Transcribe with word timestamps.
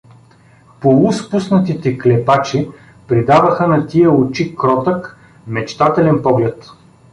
Полуспуснатите 0.79 1.97
клепачи 1.97 2.69
придаваха 3.07 3.67
на 3.67 3.87
тия 3.87 4.11
очи 4.11 4.55
кротък, 4.55 5.17
мечтателен 5.47 6.21
поглед. 6.23 6.69